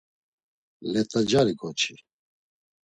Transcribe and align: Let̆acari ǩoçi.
Let̆acari 0.91 1.53
ǩoçi. 1.59 1.93